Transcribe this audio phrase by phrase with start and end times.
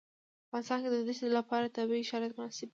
[0.03, 0.07] په
[0.49, 2.69] افغانستان کې د دښتې لپاره طبیعي شرایط مناسب دي.